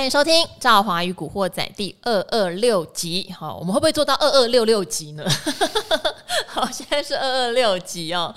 [0.00, 3.30] 欢迎收听《赵华与古惑仔》第二二六集。
[3.38, 5.22] 好，我们会不会做到二二六六集呢？
[6.48, 8.34] 好，现在是二二六集哦。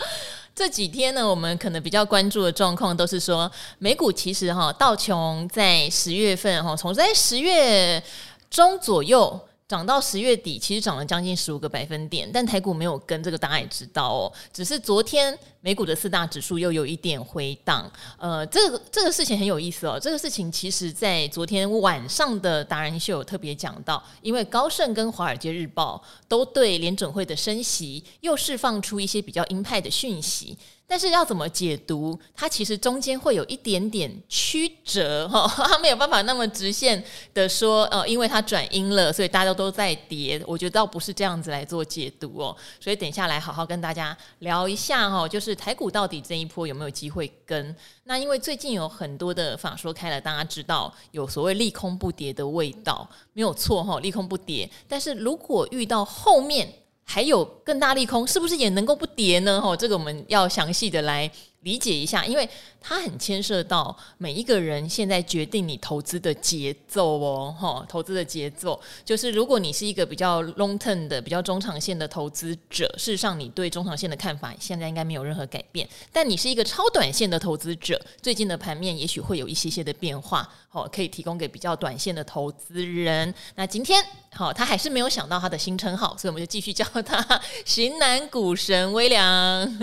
[0.54, 3.50] 这几天呢，我们可能比较关注的状况都是说，
[3.80, 8.04] 美股其实哈道琼在十月份哈，从在十月
[8.50, 9.40] 中左右。
[9.74, 14.32] 涨到十月底，其实涨了将近十五个百分点，但台股没有跟，这个大家也知道哦。
[14.54, 19.98] 只是昨天美股的四大指数又有一点回档，呃，这个这个事情很有意思哦。
[20.00, 30.56] 这个事情其实在昨天晚上的达人秀有特别讲到，因为高盛跟华尔街日报都对联准会的升息又释放出一些比较鹰派的讯息。
[30.86, 32.20] 但是要怎么解读？
[32.36, 40.42] 它其实中间会有一点点曲折 哈，它没有办法那么直线的说，呃，因为它转阴了，所以大家都在跌。
[40.46, 42.56] 我觉得倒不是这样子来做解读哦。
[42.80, 47.76] 所以等下来好好跟大家聊一下哈，就是台股到底这一波有没有机会跟？
[48.04, 54.70] 那因为最近有很多的法说开了，大家知道有所谓利空不跌的味道，没有错哈，利空不跌。
[54.88, 56.72] 但是如果遇到后面，
[57.04, 59.62] 还有更大利空，是不是也能够不跌呢？
[59.62, 61.30] 吼，这个我们要详细的来
[61.62, 62.48] 理解一下，因为
[62.82, 75.88] 它很牵涉到每一个人现在决定你投资的节奏哦，哈，投资的节奏就是，如果你是一个比较 long term 的、比较中长线的投资者，事实上你对中长线的看法现在应该没有任何改变。
[76.12, 83.32] 但你是一个超短线的投资者，最近的盘面也许会有一些些的变化，哦，可以提供给比较短线的投资人。
[83.54, 89.22] 那今天，好，他还是没有想到他的新称号，所以我们就继续叫他 型男股神威廉。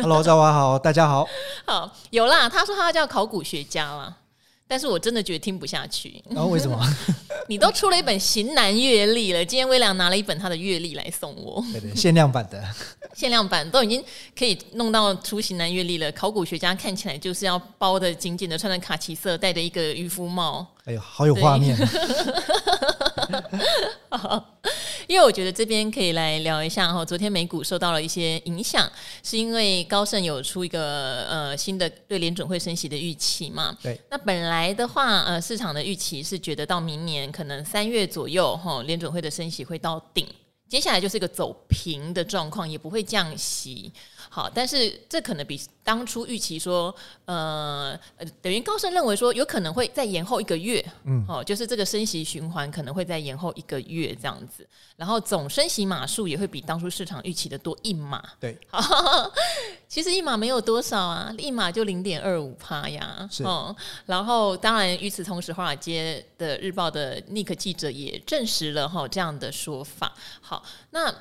[0.02, 1.28] Hello，大家好，大家好。
[1.64, 4.16] 好，有啦，他说他要叫考古学家啦，
[4.71, 6.23] 但是我真的觉得听不下去。
[6.29, 6.81] 然后、哦、为什么？
[7.49, 12.63] 你都出了一本型男阅历了，今天威廉拿了一本他的阅历来送我，对对，限量版的，
[13.13, 14.01] 限量版都已经
[14.39, 16.13] 可以弄到出型男阅历了。
[16.13, 20.65] 考古学家看起来就是要包的紧紧的，穿着卡其色，戴着一个渔夫帽。
[20.85, 21.77] 哎呦，好有画面。
[25.11, 28.89] 因为我觉得这边可以来聊一下哈，昨天美股受到了一些影响，
[29.25, 33.77] 是因为高盛有出一个呃新的对联准会升息的预期嘛？
[33.83, 34.01] 对。
[34.09, 40.25] 那本来的话，呃，市场的预期是觉得到明年可能三月左右哈，联准会的升息会到顶，
[40.69, 43.92] 接下来就是一个走平的状况，也不会降息。
[44.33, 47.98] 好，但是这可能比当初预期说，呃，
[48.41, 54.64] 等于高盛认为说有可能会再延后一个月，嗯，哦，就是这个升息循环可能会再延后一个月这样子，
[54.96, 58.80] 然后总升息码数也会比当初市场预期的多一码，对，好，
[59.89, 63.42] 其实一码没有多少啊，一码就零点二五趴呀，是。
[63.42, 63.74] 哦，
[64.07, 71.12] 然后当然与此同时，华尔街的日报的尼克记者也证实了哈这样的说法，好，那。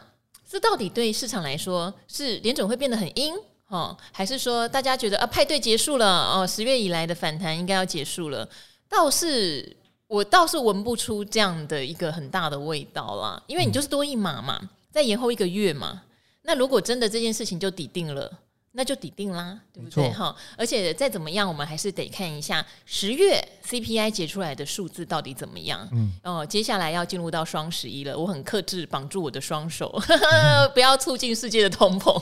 [0.49, 3.35] 这到底对市场来说是联准会变得很阴
[3.67, 8.49] 哦，还是说大家觉得啊派对结束了哦，十月以来的反弹应该要结束了？
[8.89, 9.77] 倒是
[10.07, 14.59] 我倒是闻不出这样的一个很大的味道啦，因为你就是多一码嘛，
[14.91, 16.01] 再延后一个月嘛，
[16.41, 18.31] 那如果真的这件事情就抵定了。
[18.73, 20.09] 那就抵定啦，对不对？
[20.11, 25.87] 哈，而且再怎么样，我们还是得看一下十月 CPI 结出来的数字到底怎么样。
[25.91, 29.99] 嗯，哦，接下来要进入到双十一了，我很克制，绑住我的双手，
[30.73, 32.13] 不要促进世界的通膨。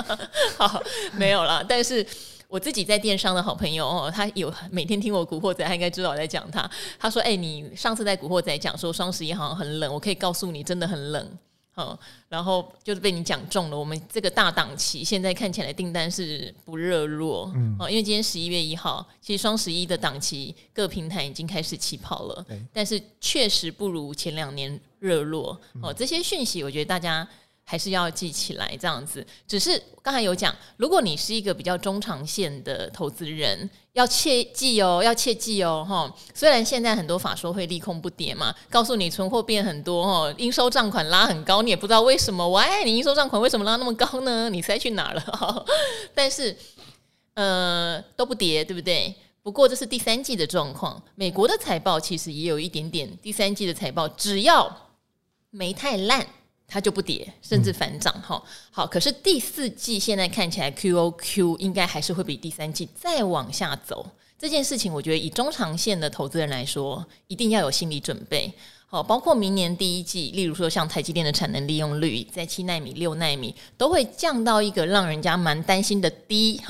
[0.58, 0.82] 好，
[1.16, 1.64] 没有啦。
[1.66, 2.06] 但是
[2.48, 6.70] 我自己在电商的好朋友哦，他有每天听我古惑仔，他应该知道我在讲他。
[6.98, 11.26] 他说：“哎、欸，你上次在古惑仔讲说双十一好像很冷，我可以告诉你，真的很冷。”
[11.76, 11.98] 哦，
[12.28, 13.78] 然后就是被你讲中了。
[13.78, 25.60] 我们这个大档期现在看起来订单是不热络，嗯，哦，因为今天十一月一号，其实双十一的档期各平台已经开始起跑了，但是确实不如前两年热络。
[25.82, 27.26] 哦，这些讯息我觉得大家。
[27.68, 29.26] 还是要记起来，这样子。
[29.46, 36.14] 只是刚才有讲，如果你是一个比较中长线的投资人，要切记哦，要切记哦，哈。
[36.32, 42.48] 虽然现在很多法说会利空不跌嘛，告诉你存货变很多，哈，应收账款拉很高，你也不知道为什么。
[42.48, 44.48] 喂，你应收账款为什么拉那么高呢？
[44.48, 45.66] 你塞去哪了？
[46.14, 46.56] 但是，
[47.34, 49.12] 呃，都不跌，对不对？
[49.42, 53.18] 不过这是第三季的状况，美国的财报其实也有一点点。
[53.20, 54.92] 第三季的财报只要
[55.50, 56.24] 没太烂。
[56.68, 58.42] 它就不跌，甚至反涨哈。
[58.44, 64.06] 嗯、好，可是第四季现在看起来 QOQ 应该还是会比第三季再往下走。
[64.38, 68.52] 这件事情，我觉得以中长线的投资人来说，一定要有心理准备。
[68.88, 76.60] 好，包括明年第一季，例如说像台积电的产能利用率在七奈米、六奈米都会降到一个让人家蛮担心的低，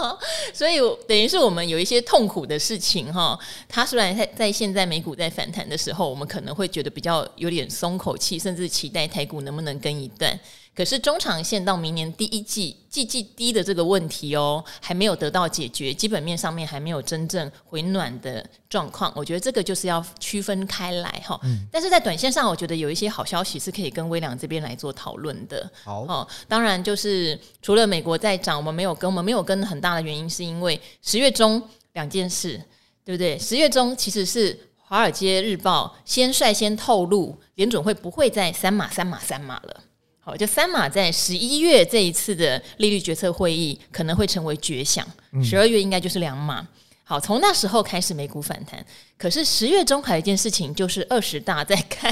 [0.54, 3.38] 所以等于是我们有一些痛苦的事情哈。
[3.68, 10.40] 它虽然在在现在美股在反弹的时候，我们可能会觉得比较有点松口气，甚至期待台股能不能跟一段。
[10.74, 19.12] 可是中长线到明年第一季季季低的这个问题哦，还没有得到解决，基本面上面还没有真正回暖的状况。
[19.14, 21.38] 我觉得这个就是要区分开来哈。
[21.42, 21.66] 嗯。
[21.70, 25.70] 但是在短线上，我觉得有一些好消息是可以跟微良这边来做讨论的。
[25.84, 32.58] 好哦，当然就是除了美国在涨，我们没有跟，我们没有跟很大的原因是因为十月中两件事，
[33.04, 33.38] 对不对？
[33.38, 39.82] 十月中其实是华尔街日报先率先透露，联准会不会再三码三码三码了。
[40.26, 45.06] 好，就三马在十一月这一次的利率决策会议可能会成为绝响，
[45.40, 46.66] 十二月应该就是两码。
[47.04, 48.84] 好，从那时候开始美股反弹，
[49.16, 52.10] 可是十月中还有一件事情就是二十大在开。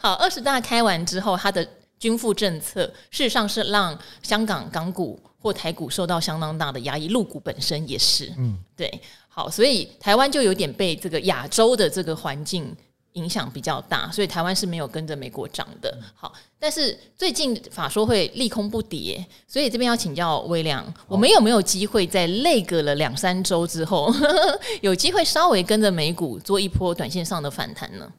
[0.00, 1.64] 好，二十大开完之后，它的
[2.00, 8.32] 均富政策事实上是让香港港股或台股受到相当大的压抑，陆股本身也是。
[8.36, 8.92] 嗯，对。
[9.28, 12.76] 好，所以台湾就有点被这个亚洲的这个环境。
[13.14, 15.96] 影响比较大，所以台湾是没有跟着美国涨的。
[16.14, 28.10] 好，但是最近法说会利空不跌，所以这边要请教微量，我们有没有机会在累隔了两三周之后，呵 呵有机会稍微跟着美股做一波短线上的反弹呢？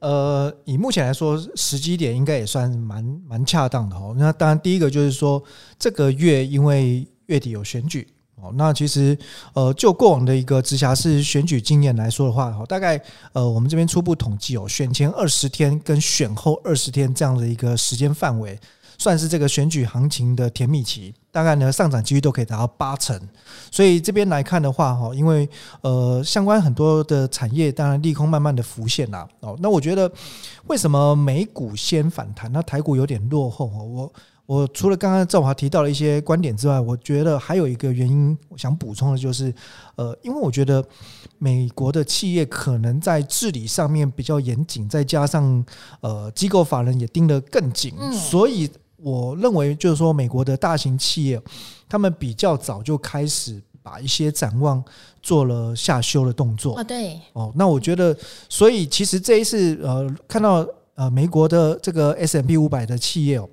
[0.00, 4.14] 呃，以目前来说，时机点应该也算蛮蛮恰当的哦。
[4.16, 5.42] 那当然，第一个就是说，
[5.78, 8.06] 这个月因为月底有选举。
[8.40, 9.18] 哦，那其实，
[9.52, 13.00] 呃，就过往的一个直辖市选举经验来说的话，大概，
[13.32, 18.58] 呃，我们这边初步统计哦，选前二十天跟选后二十天这样的一个时间范围，
[18.96, 23.20] 算是这个选举行情的甜蜜期，大概呢上涨几率都可以达到八成。
[23.70, 25.48] 所以这边来看的话，哈，因为
[25.80, 29.28] 呃，相关很多的产业，当然利空慢慢的浮现啦。
[29.40, 30.10] 哦，那我觉得
[30.68, 33.84] 为什么美股先反弹，那台股有点落后哦？
[33.84, 34.12] 我。
[34.48, 39.52] 我除了刚刚赵华提到了一些观点之外，我觉得还有一个原因，我想补充的就是，
[39.94, 40.82] 呃，因为我觉得
[41.36, 45.62] 美国的企业可能在治理上面比较严谨，再加上
[46.00, 48.66] 呃机构法人也盯得更紧，所以
[48.96, 51.38] 我认为就是说，美国的大型企业
[51.86, 54.82] 他们比较早就开始把一些展望
[55.22, 56.76] 做了下修的动作。
[56.76, 58.16] 啊，对，哦，那我觉得，
[58.48, 63.46] 所以其实这一次呃看到呃美国的这个 S M P 五百的企业哦。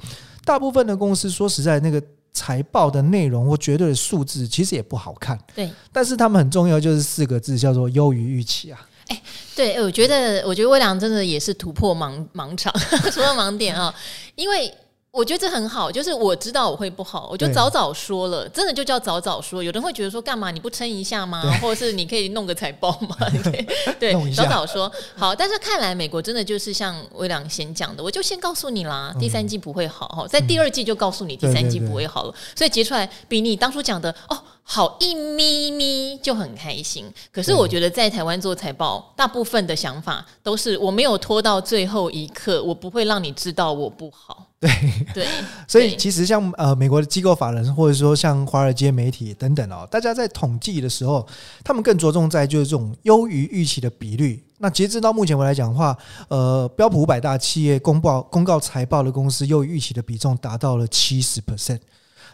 [0.46, 2.02] 大部分的公司说实在，那个
[2.32, 5.38] 财报的内容或绝对的数字其实也不好看。
[5.54, 8.88] 对，但是他们很重要，就是四个字叫做优于预期啊。
[9.08, 9.22] 哎，
[9.56, 12.72] 对，我觉得，我觉得微良真的也是突破盲盲场，
[13.12, 13.94] 除了盲点啊，
[14.36, 14.74] 因为。
[15.16, 19.64] 我觉得这很好，就是我知道我会不好，我就早早说了，真的就叫早早说。
[19.64, 21.42] 有人会觉得说，干嘛你不撑一下吗？
[21.62, 23.16] 或者是你可以弄个财报吗？
[23.42, 23.66] 对，
[23.98, 25.34] 对，早早说好。
[25.34, 34.38] 但是看来美国真的就是像威良先讲的，我就先告诉你啦，第三季不会好哈，在第二季就告诉你第三季不会好了，所以结出来比你当初讲的哦。
[34.68, 44.35] 好一咪咪就很开心，可是我觉得在台湾做财报，大部分的想法都是我没有拖到最后一刻，我不会让你知道我不好。
[44.66, 45.28] 对对，
[45.68, 51.26] 所以其实像呃美国的机构法人，或者说像华尔街媒体等等哦，大家在统计的时候，
[51.64, 54.44] 他们更着重在就是这种优于预期的比率。
[54.58, 55.96] 那截至到目前为来讲的话，
[56.30, 61.80] 呃，标普五百大企业公报公告财报的公司优于预期的比重达到了七十 percent。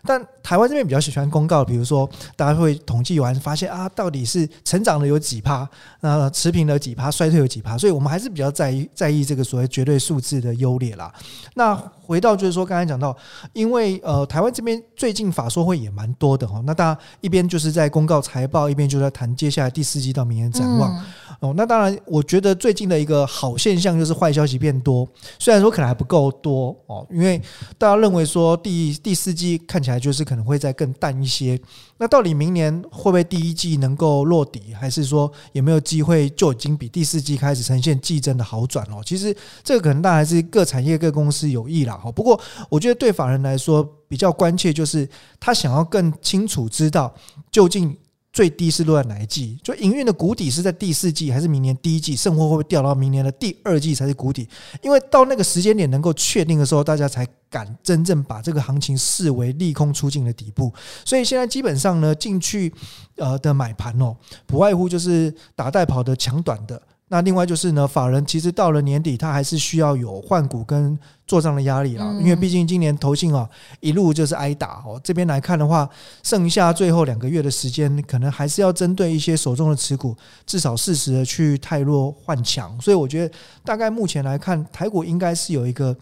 [0.06, 5.68] 但台湾这边比较喜欢公告，比如说大家会统计完发现啊，到底是成长的有几趴，
[6.01, 11.13] 那持平了几趴，衰退有几趴，所以我们还是比较在意在意这个所谓绝对数字的优劣啦。
[11.53, 13.15] 那回到就是说，刚才讲到，
[13.53, 20.94] 因为呃台湾这边最近法说会也蛮多的哦，那大家一边就是在公告财报，一边就在谈接下来第四季到明年展望。
[20.97, 21.06] 嗯
[21.40, 25.07] 哦，那当然，我觉得最近的一个好现象就是坏消息变多，
[25.40, 27.42] 虽然说可能还不够多哦，因为
[27.80, 31.60] 大家认为说第第四季看起来就是可能会再更淡一些。
[31.98, 39.02] 那到底明年会不会第一季能够落底，还是说有没有机会就已经比第四季开始呈现季增的好转哦？
[39.06, 41.95] 其实这个可能大还是各产业各公司有益啦。
[41.95, 45.07] 哈，不过我觉得对法人来说比较关切就是
[45.40, 47.14] 他想要更清楚知道
[47.52, 47.98] 究竟。
[48.33, 49.57] 最低是落在哪一季？
[49.61, 52.16] 就营运的谷底是在第四季，还是明年第一季？
[52.16, 54.47] 剩货会不会掉到明年的第二季才是谷底？
[54.81, 60.73] 因为到那个时间点能够确定的时候，大家才敢真正把这个行情视为利空出尽的底部。
[61.04, 62.73] 所以现在基本上呢，进去
[63.18, 66.81] 呃的买盘哦，不外乎就是打带跑的抢短的。
[67.11, 73.49] 那另外就是呢，法人其实到了年底，他还是需要有换股跟做账的压力啦，因为毕竟今年投信啊
[73.81, 74.97] 一路就是挨打哦。
[75.03, 75.89] 这边来看的话，
[76.23, 80.15] 剩下最后两个月的时间，可能还是要针对一些手中的持股，
[80.45, 82.80] 至少适时的去汰弱换强。
[82.80, 85.94] 所以我觉得，大概目前来看，台股应该是有一个。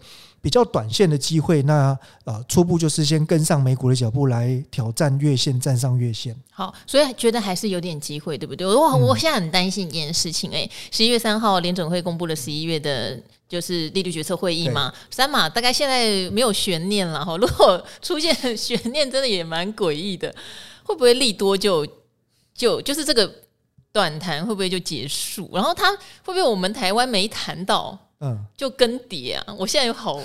[0.42, 6.34] 比较短线的机会，那呃初步就是先跟上美股的脚步来挑战月线，站上月线。
[6.50, 8.66] 好，所以觉得还是有点机会，对不对？
[8.66, 17.36] 我我现在很担心一件事情，哎，十一月三号联准会公布了十一月的，就是利率决策会议嘛，三码大概现在没有悬念了哈。
[17.36, 20.34] 如果出现悬念，真的也蛮诡异的，
[20.84, 21.86] 会不会利多就
[22.54, 23.30] 就就是这个
[23.92, 25.50] 短谈会不会就结束？
[25.52, 27.98] 然后他会不会我们台湾没谈到？
[28.20, 29.54] 嗯，就更迭啊！
[29.58, 30.20] 我现在有好，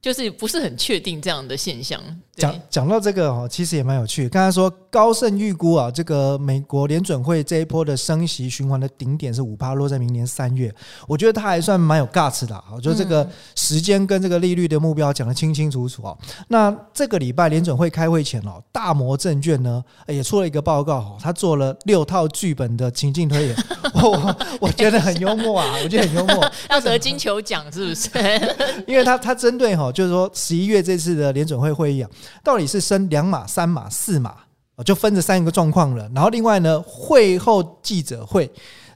[0.00, 2.02] 就是不是很确定这样的现象。
[2.36, 4.28] 讲讲到这个哦，其实也蛮有趣的。
[4.28, 10.74] 刚才说高盛预估啊，这个美国联准会这一波的升息循环的顶点是五趴，落在明年三月。
[11.06, 12.64] 我觉得他还算蛮有 guts 的。
[12.74, 16.16] 我觉得这个时间跟这个利率的目标讲得清清楚楚啊。
[16.48, 23.56] 那这个礼拜联准会开会前哦，大摩证券呢也出了一个报告，他做了六套剧本的情境推演。
[23.94, 26.52] 我我觉得很幽默啊， 我觉得很幽默。
[26.68, 28.10] 要得金球奖是不是？
[28.88, 32.10] 因为他他针对哈，就是说十一月这次的联准会会议啊。
[32.42, 34.36] 到底是升两码、三码、四码，
[34.84, 36.10] 就分这三个状况了。
[36.14, 38.50] 然后另外呢，会后记者会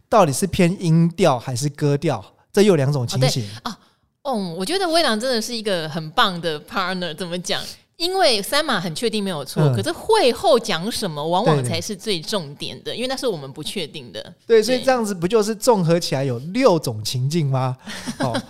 [0.09, 2.25] 到底是偏音调还是歌调？
[2.53, 3.79] 这又有两种情形啊。
[4.23, 7.15] 嗯，我觉得威朗真的是一个很棒的 partner。
[7.15, 7.63] 怎么讲？
[7.99, 14.33] 因为三码很确定没有错，嗯、可是会后讲什么，往往才是最重点的，因为那是我们不确定的。
[14.47, 17.77] 对，所以这样子不就是综合起来有六种情境吗？
[18.21, 18.41] 哦，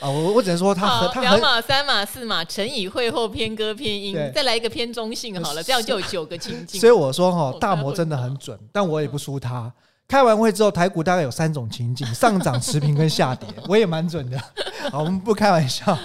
[0.00, 6.80] 啊， 我我只能说他和他两码、三码、四码乘以会后偏歌偏音，再来一个偏中性好了，这样就有九个情境。
[6.80, 9.70] 所以我说哈，大魔真的很准，但我也不输他。
[10.12, 13.48] 开完会之后，台股大概有三种情景：上涨、持平跟下跌。
[13.66, 14.38] 我也蛮准的。
[14.92, 15.96] 好，我们不开玩笑。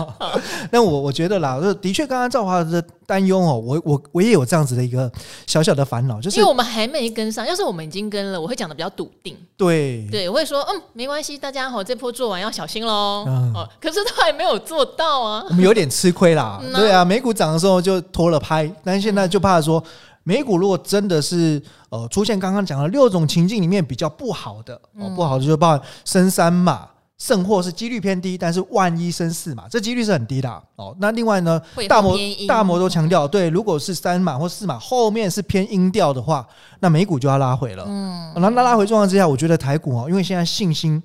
[0.72, 5.12] 那我我觉得啦，就的确，刚刚赵华的担忧哦，我我我也有这样子的一个
[5.46, 7.46] 小小的烦恼，就是因为我们还没跟上。
[7.46, 9.36] 要是我们已经跟了，我会讲的比较笃定。
[9.58, 13.26] 对对，我会说，嗯，没关系，大家好，这波做完要小心喽。
[13.28, 16.60] 嗯，可是他还没有做到啊，我们有点吃亏啦。
[16.64, 19.84] 嗯啊对啊，美股涨的时候就拖了拍，但是现在就怕说。
[20.28, 26.86] 美股如果真的是呃出现刚刚讲的六种情境里面比较不好的，哦，不好的就包括升三码，
[27.18, 30.94] 胜或是几率偏低，但是万一升四码，这几率是很低的哦。
[31.00, 36.46] 那另外呢，大摩大摩都强调，对，如果是三码或四码后面是偏阴调的话，
[36.82, 37.86] 那美股就要拉回了。
[37.88, 41.02] 嗯，那那拉回状况之下，我觉得台股哦，因为现在信心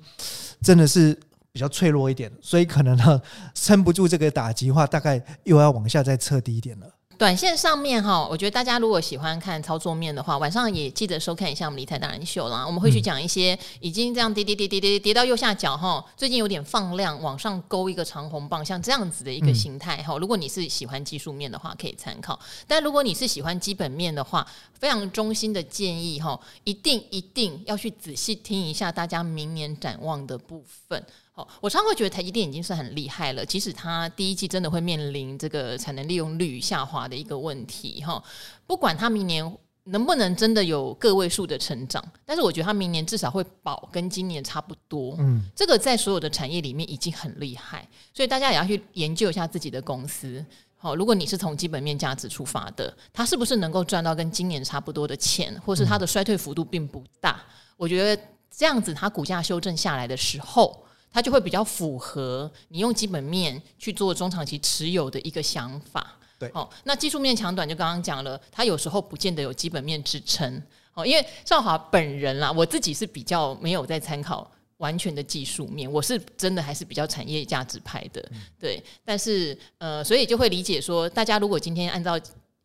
[0.61, 1.17] 真的是
[1.53, 3.21] 比较脆弱一点，所以可能呢
[3.55, 6.87] 撑不住这个打击的话，大概又要往下再测低一点了。
[7.17, 12.65] 短线上面哈，我觉得大家如果喜欢看操作面的话，晚上也记得收看一下我们理财达人秀啦。
[12.65, 20.17] 我们会去讲一些已经这样跌跌跌跌跌跌到右下角哈，最近有点放量往上勾一个长红棒，像这样子的一个形态哈。
[20.17, 31.01] 如果你是喜欢技术面的话，可以参考；但如果你是喜欢基本面的话，非常衷心的建议哈，一定一定要去仔细听一下大家明年展望的部分。
[31.35, 38.23] 哦，我常会觉得台积电已经是很厉害了，即使它第一季真的会面临这个产能利用率下滑的一个问题，哈，
[38.67, 50.45] 不管它明年能不能真的有个位数的成长，但是我觉得它明年至少会保跟今年差不多，嗯，这个在所有的产业里面已经很厉害，所以大家也要去研究一下自己的公司，
[50.77, 57.41] 好，如果你是从基本面价值出发的，它是不是能够赚到跟今年差不多的钱，或是它的衰退幅度并不大，
[57.75, 58.23] 我觉得
[58.55, 60.79] 这样子它股价修正下来的时候。
[61.13, 66.17] 它就会比较符合你用基本面去做中长期持有的一个想法。
[66.39, 70.61] 对，哦，那技术面强短就刚刚讲了，它有时候不见得有基本面支撑。
[70.95, 78.19] 哦，因为赵华本人啦，我自己是比较没有在参考完全的技术面，我是真的还是比较产业价值派的。
[78.31, 82.19] 嗯、对，但是呃，所以就会理解说，大家如果今天按照。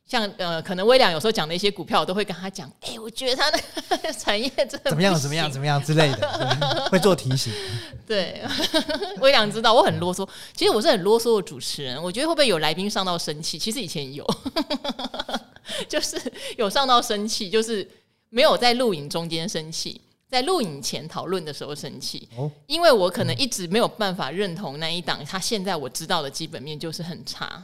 [0.08, 3.60] 像呃，可能威廉有时候讲的一些股票，我都会跟他讲，哎、欸，我觉得他的
[4.18, 7.52] 产业真的怎么样，怎么样，怎么样之类的，会做提醒。
[8.06, 8.42] 对，
[9.20, 12.02] 威廉知道我很啰嗦，其实我是很啰嗦的主持人。
[12.02, 13.58] 我觉得会不会有来宾上到生气？
[13.58, 14.26] 其实以前有，
[15.86, 16.18] 就是
[16.56, 17.86] 有上到生气，就是
[18.30, 20.00] 没有在录影中间生气，
[20.30, 22.26] 在录影前讨论的时候生气。
[22.34, 27.62] 哦，因为我可能一直没有办法认同那一档，他现在我知道的基本面就是很差。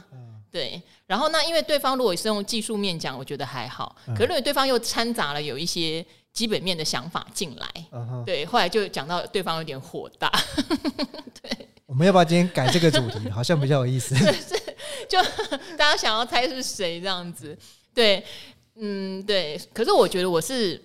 [0.55, 3.93] 对，然后那因为对方如果是用技术面讲，我觉得还好。
[4.15, 10.31] 可是如果对方又掺杂了有一些基本面的想法进来，嗯、对，后来就讲到对方有点火大。
[11.43, 13.29] 对，我们要不要今天改这个主题？
[13.29, 14.15] 好像比较有意思。
[14.15, 14.57] 是，
[15.09, 15.21] 就
[15.75, 17.57] 大家想要猜是谁这样子？
[17.93, 18.23] 对，
[18.75, 19.59] 嗯，对。
[19.73, 20.81] 可是我觉得我是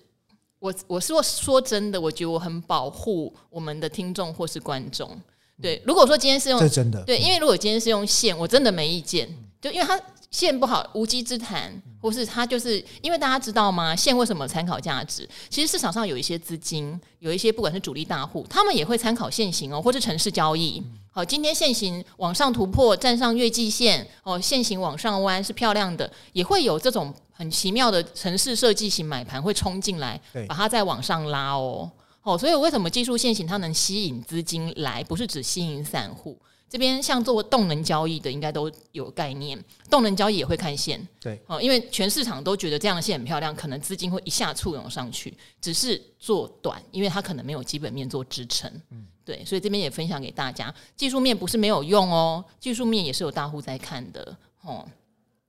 [0.59, 5.17] 我我说说真的，我觉得我很保护我们的听众或是观众。
[5.63, 9.33] 对，如果说今天是用，这真的，对，因为如果今天是用线，我真的没意见。
[9.61, 10.01] 就因为它
[10.31, 11.81] 线不好，无稽之谈。
[12.03, 13.95] 或是它就是因为大家知道吗？
[13.95, 15.29] 线为什么参考价值？
[15.51, 20.83] 其实市场上有一些资金，有一些不管是主力大户，他们也会参考线型哦，或是城市交易。
[21.11, 31.91] 好，今天线型往上突破，站上月季线哦，线型往上弯是漂亮的，也会有这种很奇妙的城市设计型买盘会冲进来，把它再往上拉哦。
[32.23, 35.05] 哦，所以为什么技术线型它能吸引资金来？
[35.05, 36.39] 不是只吸引散户。
[36.71, 39.63] 这边像做动能交易的，应该都有概念。
[39.91, 45.37] 动能交易也会看线，对，哦，因为全市场都觉得这样的线很漂亮，可能资金会一下簇拥上去。
[45.61, 54.87] 只是做短，因为它可能没有基本面做支撑，嗯，对，所以这边也分享给大家，技术面不是没有用哦，技术面也是有大户在看的，哦。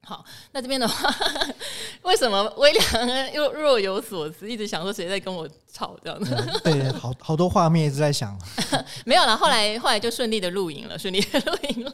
[0.03, 1.13] 好，那这边的话，
[2.03, 6.36] 为什么微凉又若有所思，一直想说谁在跟我吵这样子？
[6.36, 8.38] 嗯、对，好好多画面一直在想。
[9.05, 11.93] 没有了，后来后来就顺利的录影了，顺利的录影了。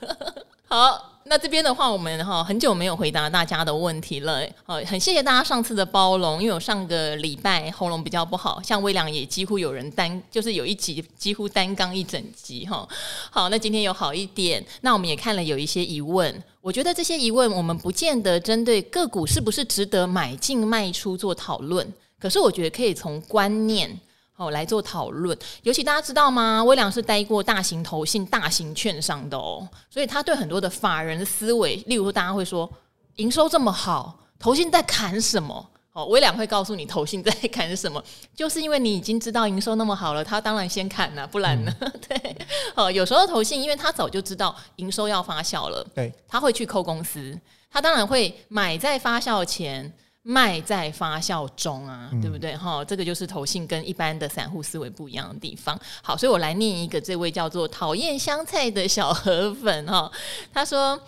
[0.67, 1.13] 好。
[1.29, 12.87] 那这边的话，我们哈很久没有回答大家的问题了，呃，很谢谢大家上次的包容，因为我上个礼拜喉咙比较不好，像微良也几乎有人单，就是有一集几乎单刚一整集哈。
[13.29, 23.99] 好，那今天有好一点，那我们也看了有一些疑问，我觉得这些疑问我们不见得针对个股是不是值得买进卖出做讨论，可是我觉得可以从观念。
[24.37, 25.37] 哦，来做讨论。
[25.63, 26.63] 尤其大家知道吗？
[26.63, 32.71] 微良是待过大型投信、大型券商的哦，所以他对很多的法人的思维，例如说，大家会说
[33.15, 35.69] 营收这么好，投信在砍什么？
[35.93, 38.03] 哦，微良会告诉你投信在砍什么，
[38.35, 41.73] 就是因为你已经知道营收那么好了，他当然先砍了，不然呢？
[41.79, 42.37] 嗯、 对，
[42.75, 47.35] 哦，有时候投信，因为他早就知道营收要发酵了，对，他会去扣公司，
[47.71, 49.91] 他当然会买在发酵前。
[50.29, 52.53] 卖在发酵中啊，对不对？
[52.57, 55.79] 哈、嗯，这个就是投信跟一般的散户思维不一样的地方。
[56.03, 60.11] 好，所以我来念一个，这位叫做讨厌香菜的小河粉哈，
[60.53, 60.99] 他说，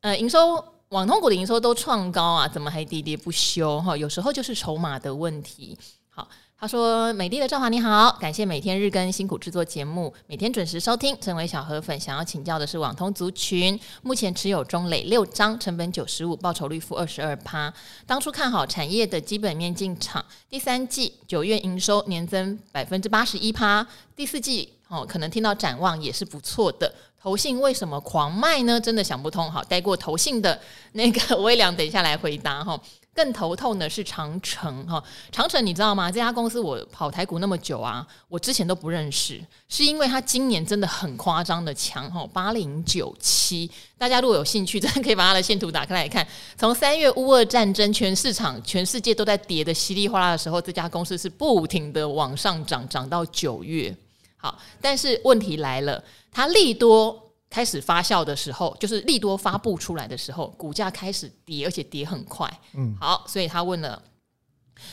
[0.00, 3.80] 呃，营收网通股的营收都创高啊，怎么还喋喋不休？
[3.80, 5.76] 哈，有时候就是筹码的问题。
[6.08, 6.28] 好。
[6.60, 11.16] 他说：“美丽的赵华你好，感谢每天日更辛苦制作节目，每天准时收听。
[11.20, 17.72] 成为小河粉，想要请教的是网通族群，目前持有中磊六张，成本九十五，报酬率负二十二趴。
[18.06, 23.86] 当初看好产业的基本面进场，第三季九月营收年增百分之八十一趴，
[24.16, 26.92] 第四季哦可能听到展望也是不错的。
[27.20, 28.80] 投信为什么狂卖呢？
[28.80, 29.48] 真的想不通。
[29.50, 30.60] 好，带过投信的
[30.92, 32.76] 那个 威廉，等一下来回答哈。”
[33.18, 36.08] 更头痛的是长城哈，长城你知道吗？
[36.08, 46.24] 这家公司我跑台股那么久啊，我之前都不认识，是因为它今年真的很夸张的强哈，八零九七，大家如果有兴趣，真的可以把它的线图打开来看。
[46.56, 53.92] 从三月乌俄战争，全市场全世界都在跌的稀里哗啦的时候，这家公司是不停的往上涨，涨到九月。
[54.36, 57.27] 好，但是问题来了，它利多。
[57.50, 62.48] 开始发酵的时候，就是利多发布出来的时候，股价开始跌，而且跌很快。
[62.74, 64.02] 嗯，好，所以他问了，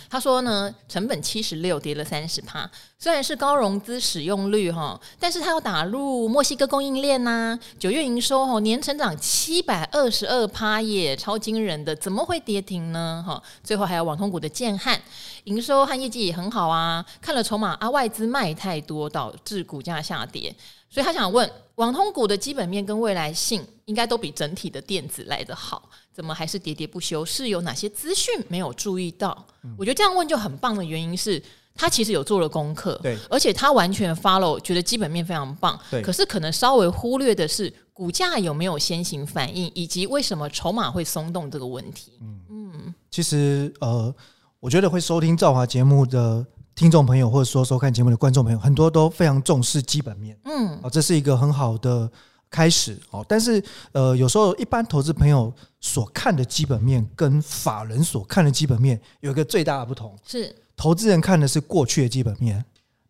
[0.10, 13.24] 他说呢，成本七十六，跌了三十趴，虽然是高融资使用率哈，但是他要打入墨西哥供应链呐，九月营收哈年成长七百二十二趴耶，超惊人的，怎么会跌停呢？
[13.28, 15.00] 哈，最后还有网通股的建汉，
[15.44, 20.56] 营收和业绩也很好啊，看了筹码啊，外资卖太多，导致股价下跌。
[20.96, 27.26] 所以他想问，网通股的基本面跟未来性应该都比整体的电子来得好，怎么还是喋喋不休？
[27.26, 29.46] 是有哪些资讯没有注意到？
[29.66, 31.44] 嗯、我觉得这样问就很棒的原因是
[31.76, 36.02] 他其实有做了功课，对，而且他完全 follow，觉得基本面非常棒，对。
[36.02, 42.14] 可是可能稍微忽略的是股价有没有先行反应，以及为什么筹码会松动这个问题。
[42.22, 44.16] 嗯嗯，其实呃，
[44.62, 46.46] 我觉得会收听赵华节目的。
[46.76, 52.12] 听众朋友，或者说收看节目的观众朋友，很多都非常重视基本面，嗯，哦，这是一个很好的
[52.50, 53.00] 开始。
[53.12, 53.26] 哦。
[53.30, 60.54] 但是，呃，有时候一般投资朋友所看的基本面，跟法人所看的基本面有一个最大的不同，是。
[60.76, 62.66] 投资人看的是过去的基本面，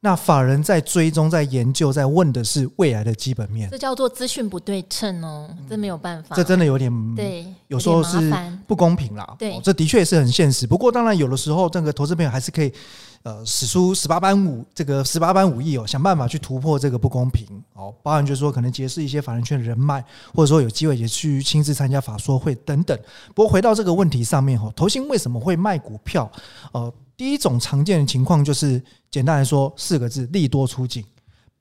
[0.06, 8.32] 那法人在追踪、在研究、在问的是未来的基本面，这叫做资讯不对称哦，这没有办法，这真的有点对，有时候是
[8.68, 9.36] 不公平啦。
[9.40, 10.68] 对，这的确是很现实。
[10.68, 12.72] 不过，当然有的时候，这个投资朋友还是可以。
[13.24, 17.92] 呃，使出十八般武，这个十八般武艺哦，想办法去突破这个不公平哦。
[18.04, 22.96] 包含就是说，可能结识一些法人圈的人脉，或者说有机会也去亲自参加法说会等等。
[23.34, 26.32] 不过回到这个问题上面哈，投信为什么会卖股票？
[26.72, 31.04] 呃，第一种常见的情况就是，简单来说四个字：利多出尽。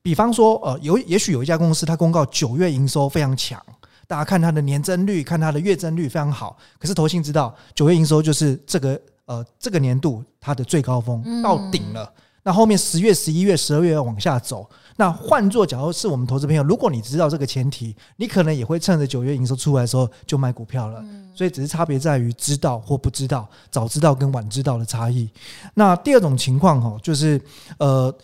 [0.02, 3.60] 比方说，呃，有也许有一家公司，它公告九月营收非常强，
[4.06, 6.56] 大家看它的年增率，看它的月增率非常好。
[6.78, 9.00] 可是投信知道，九月营收就是这个。
[9.26, 12.04] 呃这个年度它的最高峰到顶了。
[12.04, 14.68] 嗯那后面十月、十一月、十二月要往下走。
[14.96, 21.04] 那换做，假如是我们投资朋友，如果你知道这个前提，你可能也会趁着九月营收出来的时候就卖股票了。
[21.35, 25.28] 所以只是差别在于知道或不知道，早知道跟晚知道的差异。
[25.74, 27.40] 那第二种情况哈，就是
[27.78, 28.14] 呃，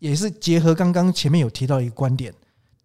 [0.00, 2.30] 也是结合刚刚前面有提到一个观点，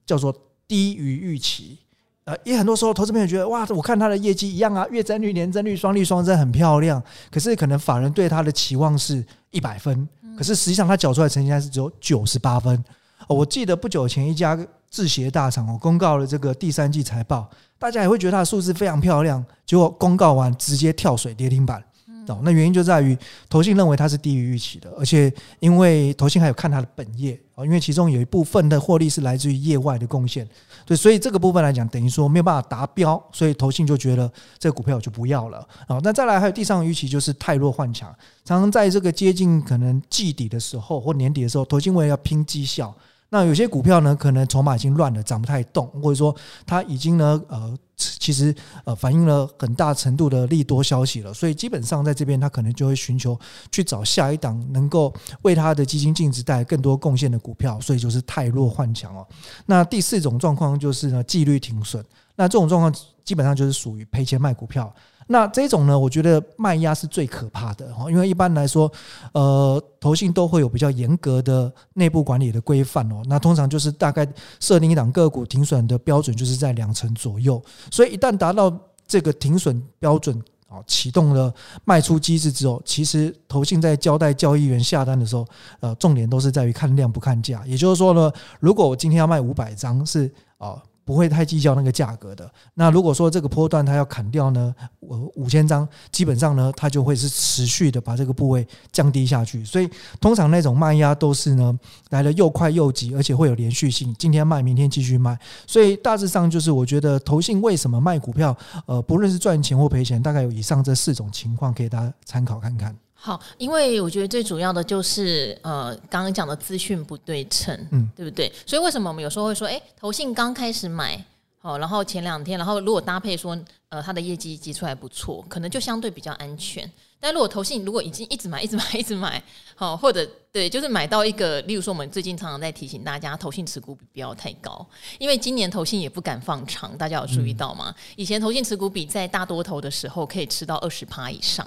[0.06, 0.34] 叫做
[0.70, 1.78] 低于预期。
[2.24, 10.08] 呃，也很多时候投资朋友觉得哇，我看他的业绩一样啊，月增率、年增率、双率双增很漂亮，可是可能法人对他的期望是一百分。
[10.38, 12.82] 可是实际上，他缴出来成绩单是只有九十八分。
[13.28, 14.58] 我记得不久前一家
[14.90, 19.44] 制鞋大厂哦，公告了这个第三季财报，大家也会觉得它的数字非常漂亮。
[19.66, 21.84] 结果公告完直接跳水跌停板。
[22.28, 23.18] 哦，那原因就在于
[23.50, 30.48] 投信认为它是低于预期的，而且因为投信还有看它的本业哦，因为其中有一部分的获利是来自于业外的贡献。
[30.86, 35.68] 对，所以这个部分来讲，等于说没有办法达标，所以投信就觉得这个股票我就不要了。
[35.88, 38.08] 哦，那再来还有第三个预期就是太弱换强，
[38.46, 42.96] 常常在这个接近可能季底的时候或年底的时候，投信为了要拼绩效。
[43.34, 53.40] 那有些股票呢，可能筹码已经乱了，涨不太动，或者说它已经呢，呃，其实呃反映了很大程度的利多消息了，所以基本上在这边它可能就会寻求
[53.72, 55.14] 去找下一档能够
[55.44, 59.26] 为它的基金净值带来更多贡献的股票，所以就是太弱换强哦。
[59.66, 62.04] 那第四种状况就是呢，纪律停损，
[62.36, 62.94] 那这种状况
[63.32, 64.94] 基本上就是属于赔钱卖股票。
[65.28, 68.92] 那这种呢，我觉得卖压是最可怕的哈，因为一般来说，
[69.32, 73.22] 呃，投信都会有比较严格的内部管理的规范哦。
[73.28, 74.28] 那通常就是大概
[74.60, 77.64] 设定一档个股停损的标准，就是在两成左右。
[77.90, 81.54] 所以一旦达到这个停损标准啊，启动了
[81.86, 85.48] 卖出机制之后，其实投信在交代交易员下单的时候，
[85.80, 87.64] 呃，重点都是在于看量不看价。
[87.66, 90.84] 也就是说呢，如果我今天要卖五百张，是啊。
[91.04, 92.50] 不会太计较那个价格的。
[92.74, 99.64] 那如果说这个波段它要砍掉呢，五五千张，基本上呢，它就会是持续的把这个部位降低下去。
[99.66, 101.78] 所以通常那种卖压都是呢
[102.10, 105.38] 来的又快又急，而且会有连续性，今天卖，明天继续卖。
[105.68, 112.96] 所以大致上就是我觉得投信为什么卖股票，呃，不论是赚钱或赔钱，大概有以上这四种情况，可以大家参考看看。
[113.24, 118.52] 好，因为我觉得最主要的就是呃，刚刚讲的资讯不对称，嗯，对不对？
[118.66, 121.24] 所以为什么我们有时候会说，哎，投信刚开始买，
[121.60, 123.56] 好，然后前两天，然后如果搭配说，
[123.90, 126.92] 呃，它的业绩积出来不错，可能就相对比较安全。
[127.22, 129.42] 但如果投信如果已经一直买，一直买，一直买，
[129.76, 134.86] 好，或者对，就是买到一个，例如说我们最近常常在提醒大家，投信持股比不要太高，
[135.20, 137.94] 因为今年投信也不敢放长，大家有注意到吗？
[138.18, 141.66] 以前投信持股比在大多头的时候可以吃到二十趴以上，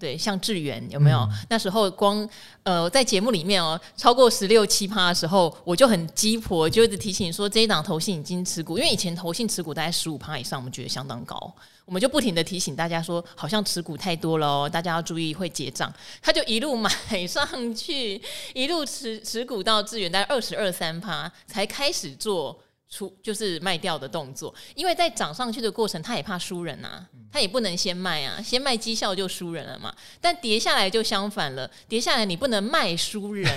[0.00, 1.28] 对，像智原有没有？
[1.48, 2.28] 那时候光
[2.62, 11.54] 呃在节目里面哦，超过十六七趴的时候，我就很鸡婆，就一直提醒说这一档投信已经持股，因为以前投信持股大概十五趴以上，我们觉得相当高。
[11.84, 15.92] 我们就不停的提醒大家说，好像持股太多了哦，大家要注意会结账。
[16.22, 16.90] 他就一路买
[17.28, 18.20] 上去，
[18.54, 27.06] 一路持持股到资源大概二十二三趴，才开始做出就是卖掉的动作，因为在涨上去的过程，他也怕输人啊。
[27.34, 29.92] 他也不能先卖啊，先卖绩效就输人了嘛。
[30.20, 33.52] 但跌下来就相反了，跌下来你不能卖输人。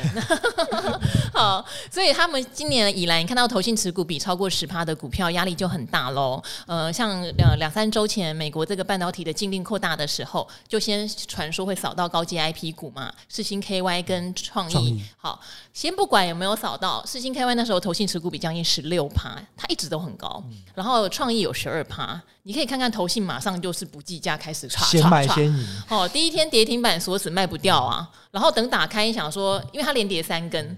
[1.31, 6.41] 好，所以他们今年以来，你看到投信持股比超过十趴的股票，压力就很大喽。
[6.65, 14.73] 呃，像两两三周前，美国这个半导体的禁令扩大的时候，就先传说会扫到高阶 IP 股嘛，世芯 KY 跟创意。
[14.73, 15.39] 创意好，
[15.71, 20.43] 先不管有没有扫到，世芯 KY 那时候投信持股比将近十六趴，它一直都很高。
[20.73, 22.19] 然后创意有十二趴。
[22.47, 25.67] 你可以看看投信，马上就是不计价开始刷，先卖先赢。
[25.89, 30.77] 哦，第一天跌停板锁死卖不掉啊，然后等打开想说，因为它连跌三根，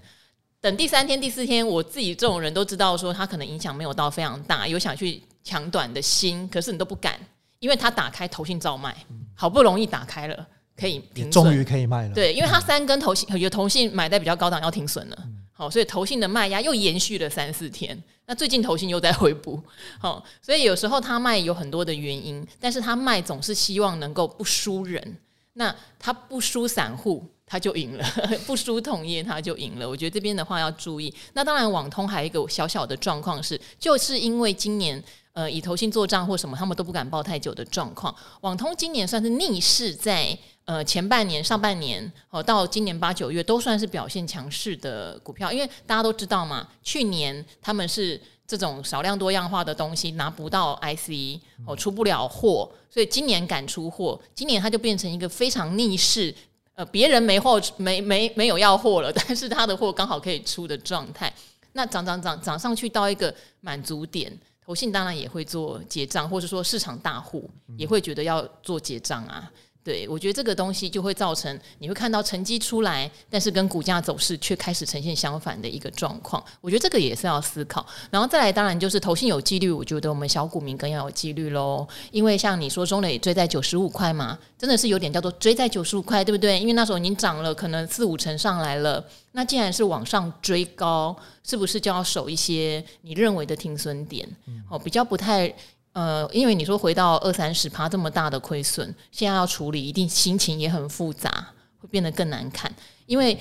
[0.59, 7.19] 等第三天、第四天，我自己这种人都知道说它可能影响没有到非常大，有想去抢短的心，可是你都不敢，
[7.59, 9.05] 因为它打开投信照卖，
[9.35, 12.15] 好不容易打开了，可以停损，终于可以卖了。
[12.15, 15.23] 对，因为它三根投信有投信买在比较高档要停损了。
[15.59, 18.01] 好，所以投信的卖压又延续了三四天。
[18.25, 19.61] 那最近投信又在回补，
[19.99, 25.17] 好，所以有时候他卖有很多的原因，但是他卖总是希望能够不输人。
[25.55, 28.05] 那他不输散户，他就赢了；
[28.47, 29.89] 不输同业，他就赢了。
[29.89, 31.13] 我觉得这边的话要注意。
[31.33, 35.03] 那当然，网通还有一个小小的状况是，就是因为今年
[35.39, 38.13] 呃以投信做账或什么，他们都不敢报太久的状况。
[38.41, 40.37] 网通今年算是逆势在。
[40.65, 41.99] 呃，前半年、上半年，
[42.29, 56.31] 哦，到今年八九月都算是表现强势的股票，因为大家都知道嘛，去年他们是这种少量多样化的东西拿不到 IC，哦，出不了货，所以今年敢出货，今年它就变成一个非常逆势，
[56.75, 61.33] 呃，别人没货，没没没有要货了，但是他的货刚好可以出的状态，
[61.73, 64.31] 那涨涨涨涨上去到一个满足点，
[64.69, 69.51] 投信当然也会做结账，或者说市场大户也会觉得要做结账啊。
[69.81, 76.43] 对，我觉得这个东西就会造成你会看到成绩出来，但是跟股价走势却开始呈现相反的一个状况。
[76.61, 77.83] 我觉得这个也是要思考。
[78.11, 81.87] 然后再来，当然就是投信有纪律，我觉得我们小股民更要有纪律喽。
[82.11, 86.59] 因为像你说中磊追在九十五块嘛，真的是有点叫做追在九十五块，对不对？
[86.59, 89.03] 因为那时候已经涨了可能四五成上来了。
[89.31, 94.27] 那既然是往上追高，是不是就要守一些你认为的停损点？
[94.69, 95.51] 哦，比较不太。
[95.99, 101.45] 呃，因为你说回到二三十趴这么大的亏损，现在要处理，一定心情也很复杂，
[101.77, 102.73] 会变得更难看。
[103.05, 103.37] 因为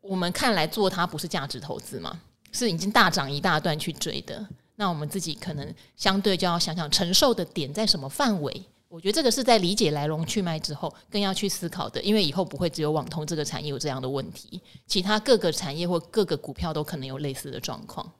[0.00, 2.18] 我们看来做它不是价值投资嘛，
[2.52, 4.42] 是已经大涨一大段去追的。
[4.76, 8.64] 那我们自己可能相对就要想想承受的点在什么范围。
[8.88, 12.00] 我觉得这个是在理解来龙去脉之后，更要去思考的。
[12.00, 18.10] 因为以后不会只有网通这个产业有这样的问题，其他各个产业或各个股票都可能有类似的状况。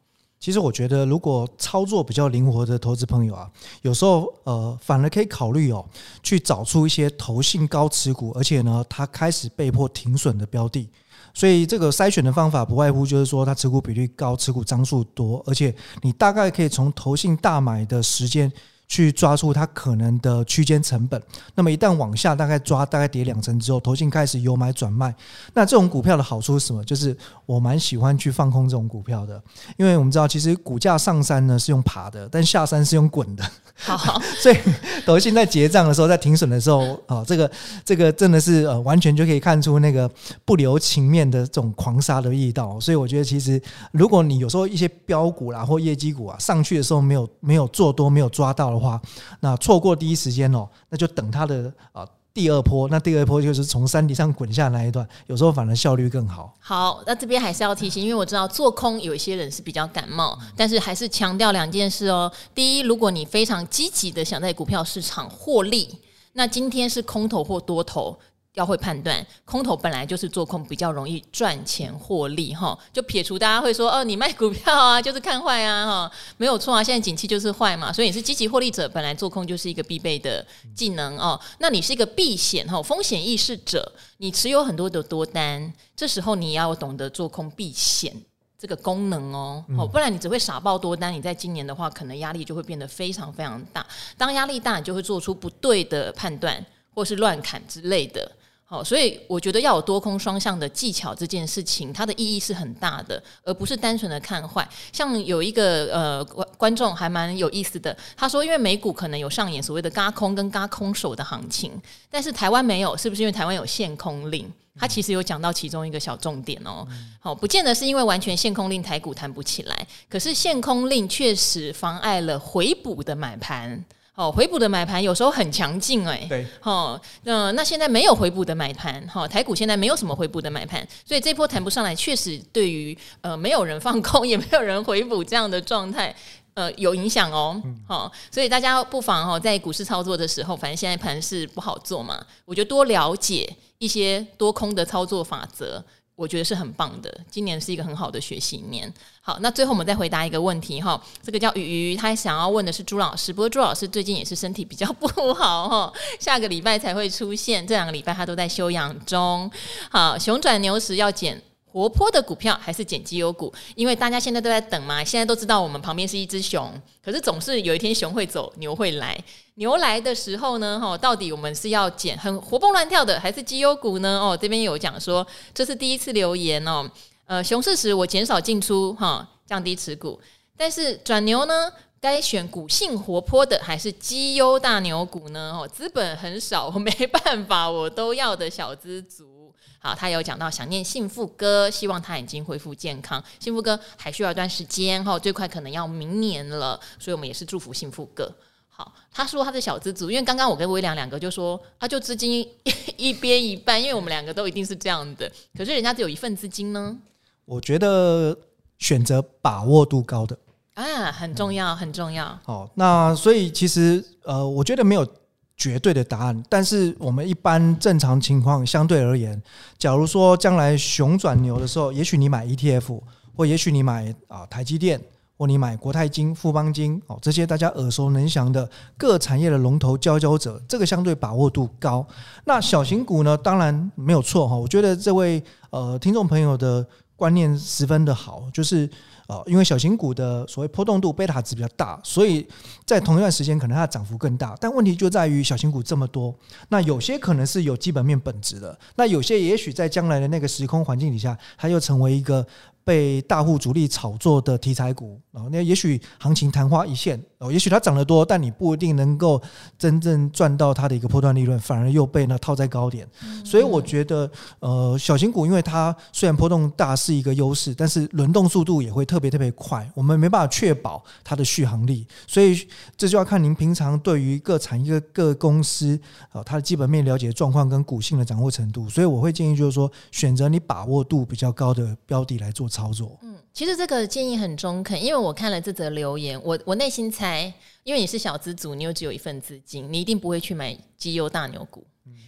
[0.44, 5.82] 其实我觉得，如果操作比较灵活的投资朋友啊，有时候呃，反而可以考虑哦，
[6.22, 10.86] 去找出一些投信高持股，而且呢，它开始被迫停损的标的。
[11.32, 18.52] 所以这个筛选的方法不外乎就是说，它持股比率高，持股张数多，而且你大概可以从投信大买的时间。
[18.86, 21.20] 去抓出它可能的区间成本，
[21.54, 25.14] 那么一旦往下大概抓大概跌两成之后，投信开始由买转卖，
[25.54, 26.84] 那这种股票的好处是什么？
[26.84, 27.16] 就是
[27.46, 29.42] 我蛮喜欢去放空这种股票的，
[29.76, 33.44] 因为我们知道其实股价上山呢是用爬的，但下山是用滚的。
[33.76, 34.56] 好，好， 所以
[35.04, 37.50] 投信在结账的时候，在停损的时候啊，这个
[37.84, 40.08] 这个真的是呃完全就可以看出那个
[40.44, 42.78] 不留情面的这种狂杀的力道。
[42.78, 49.00] 所以我觉得其实如果你有时候一些标股啦或业绩股啊上去的时候没有没有做多没有抓到的话，
[49.40, 52.06] 那错过第一时间哦，那就等它的啊。
[52.34, 56.52] 第二波，那第二波就是从山顶上滚下来一段，有时候反而效率更好。
[56.58, 62.28] 好，那这边还是要提醒，因为我知道做空有一些人是比较感冒，但是还是强调两件事哦。
[62.52, 65.88] 第一，如果你非常积极的想在股票市场获利，
[66.32, 68.18] 那今天是空头或多头。
[68.54, 81.38] 要会判断，空头本来就是做空比较容易赚钱获利哈，就撇除大家会说哦，你卖股票啊就是看坏啊哈，没有错啊，现在景气就是坏嘛，所以你是积极获利者，本来做空就是一个必备的技能哦。
[81.58, 88.14] 那你是一个避险哈风险意识者，你持有很多的多单，这时候你要懂得做空避险
[88.56, 93.84] 这个功能哦，哦，不然你只会傻爆多单，你在今年的话，可能压力就会变得非常非常大。
[94.16, 96.64] 当压力大，你就会做出不对的判断，
[96.94, 98.30] 或是乱砍之类的。
[98.74, 104.68] 好，所以我觉得要有多空双向的技巧，这件事情它的意义是很大的，而不是单纯的看坏。
[104.92, 114.52] 像有一个呃观观众还蛮有意思的，他说，因为美股可能有上演所谓的嘎空跟嘎空手的行情，但是台湾没有，是不是因为台湾有限空令？
[114.76, 116.84] 他其实有讲到其中一个小重点哦。
[117.20, 123.84] 好，不见得是因为完全限空令台股弹不起来，可是限空令确实妨碍了回补的买盘。
[124.14, 136.14] 哦，回补的买盘有时候很强劲哎，对，哦，那那现在没有回补的买盘，哈，台股现在没有什么回补的买盘，所以这波谈不上来，确实对于呃没有人放空，也没有人回补这样的状态，
[136.54, 145.84] 呃，有影响哦，好，所以大家不妨哈在股市操作的时候，反正现在盘是不好做嘛，我觉得多了解一些多空的操作法则。
[146.16, 148.92] 我觉得是很棒的，今年是一个很好的学习年。
[149.20, 159.50] 好，那最后我们再回答一个问题哈，这个叫鱼鱼，他想要问的是朱老师，不过朱老师最近也是身体比较不好哈， 下个礼拜才会出现，这两个礼拜他都在休养中。
[159.90, 161.42] 好，熊转牛时要减。
[161.74, 163.52] 活泼的股票还是捡绩优股？
[163.74, 166.72] 因为大家现在都在等嘛，现在都知道我们旁边是一只熊，
[167.04, 169.18] 可是总是有一天熊会走，牛会来。
[169.56, 174.20] 牛来的时候呢，哈，到底我们是要捡很活蹦乱跳的，还是绩优股呢？
[174.20, 176.88] 哦，这边有讲说这是第一次留言哦。
[177.26, 180.20] 呃，熊市时我减少进出，哈，降低持股。
[180.56, 185.58] 但是转牛呢，该选股性活泼的还是绩优大牛股呢？
[185.60, 189.33] 哦，资本很少，我没办法，我都要的小资族。
[189.78, 193.22] 好，他有讲到想念幸福哥，希望他已经恢复健康。
[193.38, 198.32] 幸福哥还需要一段时间哈，最快可能要明年了，所以我们也是祝福幸福哥。
[198.70, 202.48] 好，他说他是小资族，因为刚刚我跟微良两个就说，他就资金
[202.96, 205.30] 一边一半，因为我们两个都一定是这样的。
[205.54, 206.96] 可是人家只有一份资金呢。
[207.44, 208.34] 我觉得
[208.78, 210.34] 选择把握度高的
[210.72, 212.38] 啊，很重要，很重要。
[212.42, 215.06] 好，那所以其实呃，我觉得没有。
[215.56, 219.40] 绝对的答案，但是我们一般正常情况相对而言，
[219.78, 223.00] 假如说将来熊转牛的时候，也许你买 ETF，
[223.36, 225.00] 或也许你买啊台积电，
[225.38, 232.04] 或你买国泰金、富邦金哦，这些大家耳熟能详的各产业的龙头佼佼者，这个相对把握度高。
[232.44, 234.56] 那小型股呢，当然没有错哈。
[234.56, 238.90] 我觉得这位呃听众朋友的观念十分的好，就是
[239.26, 242.46] 哦，因为小型股的所谓波动度贝塔值比较大，所以
[242.84, 244.56] 在同一段时间可能它的涨幅更大。
[244.60, 246.34] 但问题就在于小型股这么多，
[246.68, 252.46] 那有些可能是有基本面本质的，那有些也许在将来的那个时空环境底下，它又成为一个。
[252.84, 259.40] 被大户主力炒作的题材股，哦，那也许行情昙花一现，哦，也许它涨得多，但你不一定能够
[259.78, 263.08] 真正赚到它的一个波段利润，反而又被那套在高点。
[263.42, 272.06] 所以我觉得，呃，小型股因为它虽然波动大是一个优势，但是轮动速度也会特别特别快，我们没办法确保它的续航力。
[272.26, 272.68] 所以
[272.98, 275.98] 这就要看您平常对于各产业各公司
[276.32, 278.90] 啊，它的基本面了解状况跟股性的掌握程度。
[278.90, 282.68] 所以我会建议就是说，选择你把握度比较高的标的来做。
[282.74, 291.84] 操作，嗯，其实这个建议很中肯，因为我看了这则留言，我我内心猜，因为你是小资族，你又只有一份资金，你一定不会去买绩优大牛股，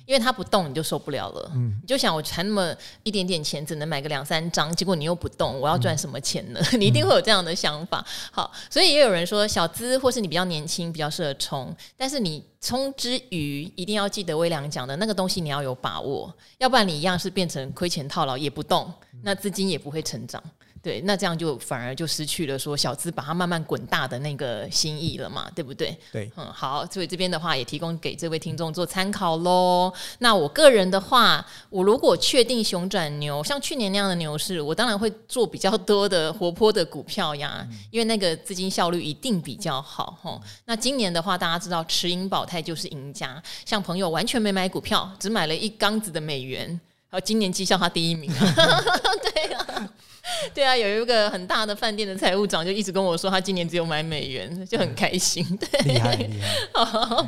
[0.06, 6.60] 因为它不动你就受不了了，嗯，你就想我才那么一点点钱，只能买个两三张，结果你又不动，我要赚什么钱呢？
[6.72, 8.04] 嗯、 你一定会有这样的想法。
[8.30, 18.92] 好，所以也有人说小资或是你比较年轻，比较适合冲，但是你冲之余，一定要记得微良讲的那个东西，你要有把握，要不然你一样是变成亏钱套牢，也不动。
[19.22, 20.42] 那资金也不会成长，
[20.82, 25.96] 对，那这样就反而就失去了说小资把它慢慢滚大的那个心意了嘛，对不对？
[26.12, 29.92] 对，嗯，好，所以这边的话也提供给这位听众做参考喽。
[30.18, 40.40] 那我个人的话，我如果确定熊转牛，像去年那样的牛市，我当然会做比较多的活泼的股票呀，因为那个资金效率一定比较好哈。
[40.66, 46.80] 那今年的话，大家知道持盈保泰就是赢家，像朋友完全没买股票，只买了一缸子的美元。
[47.08, 48.82] 好，今年绩效他第一名啊！
[49.22, 49.92] 对啊，
[50.54, 55.44] 对啊，有一个很大的饭店的财务长就一直跟我说，他今年只有买美元，就很开心。
[55.56, 56.84] 对，厉害厉害。
[56.84, 57.26] 好，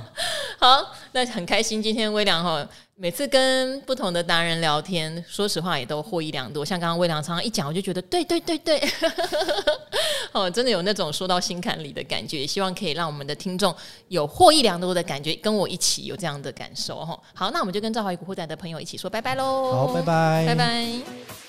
[0.59, 1.83] 好，那很开心。
[1.83, 6.65] 今天微良哈，每次跟不同的达人聊天，说实话也都获益良多。
[6.65, 8.83] 像刚刚微良常常一讲，我就觉得对对对对。
[10.33, 13.75] 哦，真的有那种说到心坎里的感觉，也希望可以让我们的听众
[14.09, 17.19] 有获益良多的感觉，跟我一起有这样的感受哈。
[17.35, 19.73] 好，那我们就跟赵华与古惑仔的朋友一起说拜拜喽。
[19.73, 21.48] 好，拜拜，拜拜。